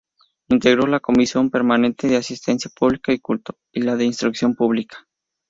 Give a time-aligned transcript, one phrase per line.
[0.49, 5.07] Integró la Comisión Permanente de Asistencia Pública y Culto; y la de Instrucción Pública.